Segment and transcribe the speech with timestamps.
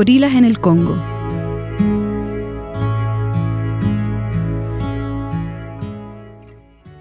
[0.00, 0.96] gorilas en el Congo.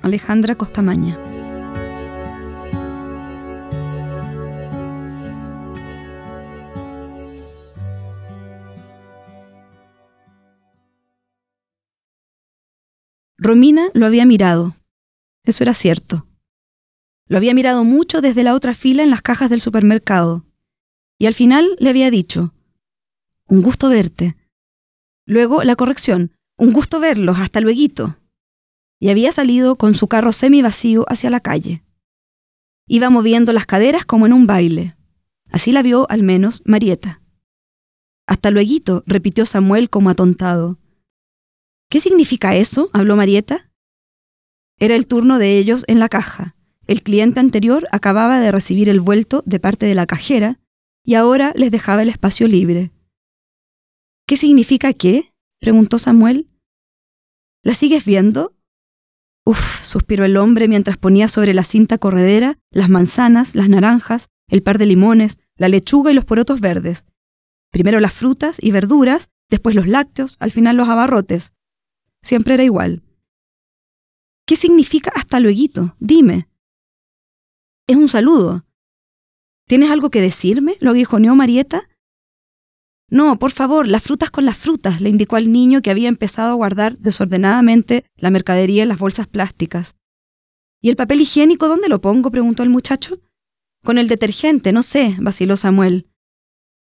[0.00, 1.18] Alejandra Costamaña.
[13.36, 14.76] Romina lo había mirado.
[15.42, 16.28] Eso era cierto.
[17.26, 20.44] Lo había mirado mucho desde la otra fila en las cajas del supermercado.
[21.18, 22.54] Y al final le había dicho,
[23.48, 24.36] un gusto verte.
[25.26, 28.16] Luego la corrección, un gusto verlos, hasta luego.
[29.00, 31.84] Y había salido con su carro semi vacío hacia la calle.
[32.86, 34.96] Iba moviendo las caderas como en un baile.
[35.50, 37.22] Así la vio al menos Marieta.
[38.26, 40.78] Hasta luego, repitió Samuel como atontado.
[41.90, 42.90] ¿Qué significa eso?
[42.92, 43.70] habló Marieta.
[44.78, 46.56] Era el turno de ellos en la caja.
[46.86, 50.60] El cliente anterior acababa de recibir el vuelto de parte de la cajera
[51.04, 52.90] y ahora les dejaba el espacio libre.
[54.26, 55.34] ¿Qué significa qué?
[55.60, 56.48] preguntó Samuel.
[57.62, 58.56] ¿La sigues viendo?
[59.44, 64.62] Uf, suspiró el hombre mientras ponía sobre la cinta corredera las manzanas, las naranjas, el
[64.62, 67.04] par de limones, la lechuga y los porotos verdes.
[67.70, 71.52] Primero las frutas y verduras, después los lácteos, al final los abarrotes.
[72.22, 73.02] Siempre era igual.
[74.46, 75.96] ¿Qué significa hasta luego?
[75.98, 76.48] Dime.
[77.86, 78.64] Es un saludo.
[79.66, 80.76] ¿Tienes algo que decirme?
[80.80, 81.88] lo aguijoneó Marieta.
[83.10, 86.52] No, por favor, las frutas con las frutas, le indicó al niño que había empezado
[86.52, 89.96] a guardar desordenadamente la mercadería en las bolsas plásticas.
[90.80, 92.30] ¿Y el papel higiénico dónde lo pongo?
[92.30, 93.20] preguntó el muchacho.
[93.84, 96.08] Con el detergente, no sé, vaciló Samuel.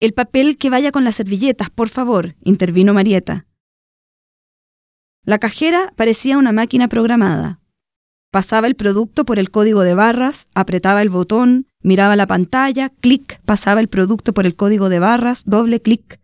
[0.00, 3.46] El papel que vaya con las servilletas, por favor, intervino Marieta.
[5.24, 7.60] La cajera parecía una máquina programada.
[8.32, 13.40] Pasaba el producto por el código de barras, apretaba el botón, miraba la pantalla, clic,
[13.44, 16.21] pasaba el producto por el código de barras, doble clic.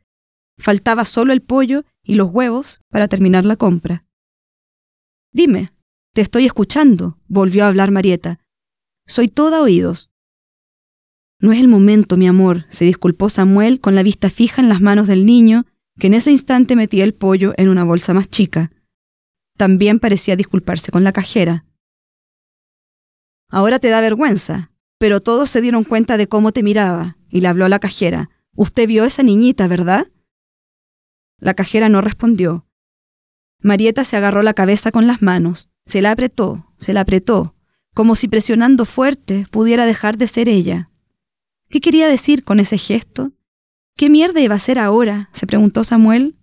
[0.59, 4.05] Faltaba solo el pollo y los huevos para terminar la compra.
[5.33, 5.73] Dime,
[6.15, 8.41] te estoy escuchando, volvió a hablar Marieta.
[9.07, 10.11] Soy toda oídos.
[11.41, 14.81] No es el momento, mi amor, se disculpó Samuel con la vista fija en las
[14.81, 15.67] manos del niño,
[15.99, 18.73] que en ese instante metía el pollo en una bolsa más chica.
[19.57, 21.65] También parecía disculparse con la cajera.
[23.49, 27.49] Ahora te da vergüenza, pero todos se dieron cuenta de cómo te miraba, y le
[27.49, 28.31] habló a la cajera.
[28.57, 30.09] Usted vio a esa niñita, ¿verdad?
[31.41, 32.67] La cajera no respondió.
[33.61, 37.55] Marieta se agarró la cabeza con las manos, se la apretó, se la apretó,
[37.95, 40.91] como si presionando fuerte pudiera dejar de ser ella.
[41.69, 43.33] ¿Qué quería decir con ese gesto?
[43.97, 45.29] ¿Qué mierda iba a hacer ahora?
[45.33, 46.37] se preguntó Samuel.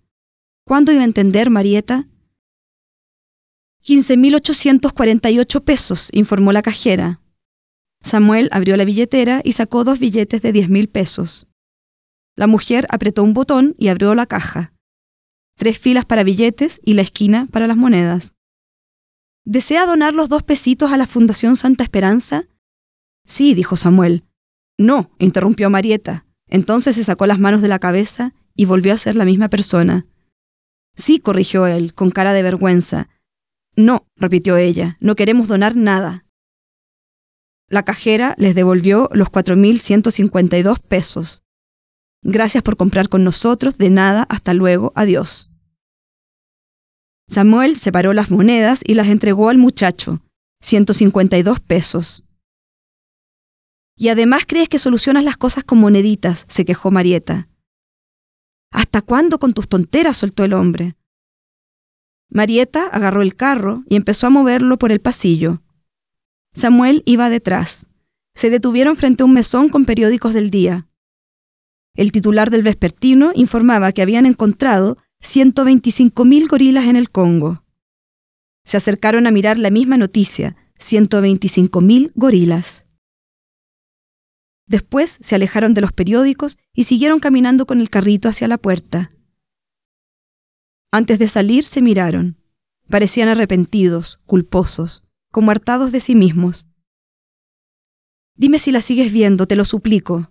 [0.64, 2.08] ¿Cuándo iba a entender Marieta?
[3.84, 7.20] 15.848 pesos, informó la cajera.
[8.02, 11.48] Samuel abrió la billetera y sacó dos billetes de 10.000 pesos.
[12.34, 14.75] La mujer apretó un botón y abrió la caja.
[15.56, 18.34] Tres filas para billetes y la esquina para las monedas.
[19.44, 22.44] ¿Desea donar los dos pesitos a la Fundación Santa Esperanza?
[23.24, 24.24] Sí, dijo Samuel.
[24.78, 26.26] No, interrumpió Marieta.
[26.48, 30.06] Entonces se sacó las manos de la cabeza y volvió a ser la misma persona.
[30.94, 33.08] Sí, corrigió él, con cara de vergüenza.
[33.76, 36.24] No, repitió ella, no queremos donar nada.
[37.68, 41.42] La cajera les devolvió los 4.152 pesos.
[42.28, 45.52] Gracias por comprar con nosotros, de nada, hasta luego, adiós.
[47.28, 50.20] Samuel separó las monedas y las entregó al muchacho,
[50.60, 52.24] 152 pesos.
[53.96, 57.48] Y además crees que solucionas las cosas con moneditas, se quejó Marieta.
[58.72, 60.16] ¿Hasta cuándo con tus tonteras?
[60.16, 60.96] soltó el hombre.
[62.28, 65.62] Marieta agarró el carro y empezó a moverlo por el pasillo.
[66.52, 67.86] Samuel iba detrás.
[68.34, 70.88] Se detuvieron frente a un mesón con periódicos del día.
[71.96, 77.64] El titular del vespertino informaba que habían encontrado 125.000 gorilas en el Congo.
[78.64, 82.86] Se acercaron a mirar la misma noticia, 125.000 gorilas.
[84.66, 89.12] Después se alejaron de los periódicos y siguieron caminando con el carrito hacia la puerta.
[90.92, 92.36] Antes de salir se miraron.
[92.88, 96.66] Parecían arrepentidos, culposos, como hartados de sí mismos.
[98.34, 100.30] Dime si la sigues viendo, te lo suplico.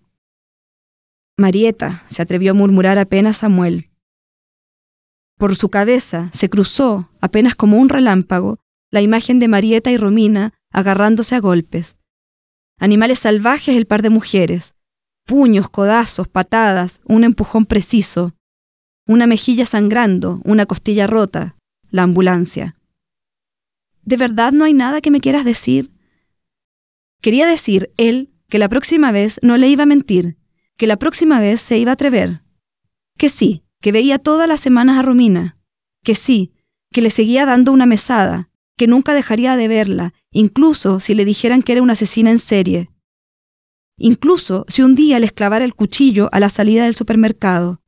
[1.38, 3.90] Marieta, se atrevió a murmurar apenas Samuel.
[5.38, 8.60] Por su cabeza se cruzó, apenas como un relámpago,
[8.90, 12.00] la imagen de Marieta y Romina agarrándose a golpes.
[12.80, 14.76] Animales salvajes el par de mujeres,
[15.26, 18.34] puños, codazos, patadas, un empujón preciso,
[19.06, 21.58] una mejilla sangrando, una costilla rota,
[21.90, 22.78] la ambulancia.
[24.04, 25.92] ¿De verdad no hay nada que me quieras decir?
[27.22, 30.38] Quería decir él que la próxima vez no le iba a mentir,
[30.77, 32.42] que la próxima vez se iba a atrever.
[33.18, 35.57] Que sí, que veía todas las semanas a Romina.
[36.04, 36.54] Que sí,
[36.92, 41.62] que le seguía dando una mesada, que nunca dejaría de verla, incluso si le dijeran
[41.62, 42.89] que era una asesina en serie.
[43.98, 47.81] Incluso si un día les clavara el cuchillo a la salida del supermercado.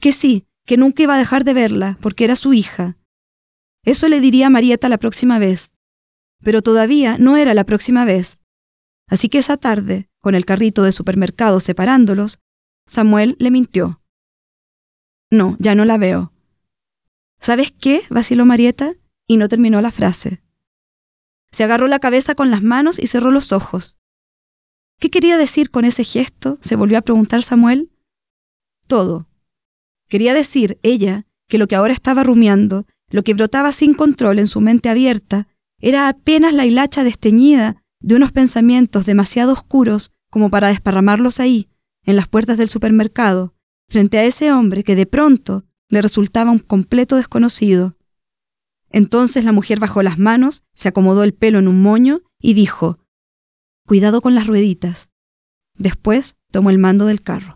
[0.00, 2.98] Que sí, que nunca iba a dejar de verla, porque era su hija.
[3.84, 5.72] Eso le diría a Marieta la próxima vez.
[6.42, 8.42] Pero todavía no era la próxima vez.
[9.08, 12.40] Así que esa tarde, con el carrito de supermercado separándolos,
[12.84, 14.02] Samuel le mintió.
[15.30, 16.32] No, ya no la veo.
[17.38, 18.02] ¿Sabes qué?
[18.10, 18.94] vaciló Marieta
[19.28, 20.42] y no terminó la frase.
[21.52, 24.00] Se agarró la cabeza con las manos y cerró los ojos.
[24.98, 26.58] ¿Qué quería decir con ese gesto?
[26.60, 27.92] se volvió a preguntar Samuel.
[28.88, 29.28] Todo.
[30.08, 34.48] Quería decir, ella, que lo que ahora estaba rumiando, lo que brotaba sin control en
[34.48, 35.46] su mente abierta,
[35.78, 41.70] era apenas la hilacha desteñida de unos pensamientos demasiado oscuros como para desparramarlos ahí,
[42.04, 43.54] en las puertas del supermercado,
[43.88, 47.96] frente a ese hombre que de pronto le resultaba un completo desconocido.
[48.90, 52.98] Entonces la mujer bajó las manos, se acomodó el pelo en un moño y dijo,
[53.86, 55.10] Cuidado con las rueditas.
[55.72, 57.55] Después tomó el mando del carro.